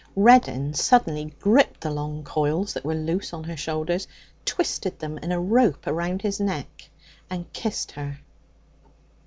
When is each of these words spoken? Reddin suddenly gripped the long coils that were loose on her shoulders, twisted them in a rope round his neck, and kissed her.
Reddin 0.15 0.73
suddenly 0.73 1.25
gripped 1.39 1.81
the 1.81 1.91
long 1.91 2.23
coils 2.23 2.73
that 2.73 2.83
were 2.83 2.95
loose 2.95 3.33
on 3.33 3.43
her 3.43 3.55
shoulders, 3.55 4.07
twisted 4.45 4.97
them 4.97 5.19
in 5.19 5.31
a 5.31 5.39
rope 5.39 5.85
round 5.85 6.23
his 6.23 6.39
neck, 6.39 6.89
and 7.29 7.53
kissed 7.53 7.91
her. 7.91 8.17